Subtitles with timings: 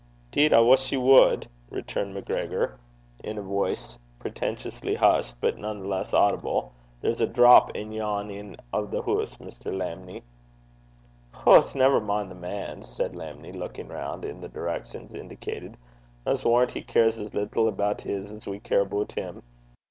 [0.31, 2.79] ''Deed I wuss ye wad,' returned MacGregor,
[3.23, 6.71] in a voice pretentiously hushed, but none the less audible.
[7.01, 9.71] 'There's a drap in yon en' o' the hoose, Mr.
[9.71, 10.23] Lammie.'
[11.33, 11.75] 'Hoot!
[11.75, 15.77] never min' the man,' said Lammie, looking round in the direction indicated.
[16.25, 19.43] 'I s' warran' he cares as little aboot hiz as we care aboot him.